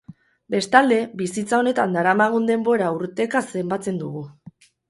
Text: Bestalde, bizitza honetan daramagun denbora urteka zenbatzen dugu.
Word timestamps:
Bestalde, 0.53 0.97
bizitza 1.19 1.59
honetan 1.59 1.93
daramagun 1.97 2.49
denbora 2.53 2.91
urteka 2.97 3.47
zenbatzen 3.55 4.05
dugu. 4.05 4.27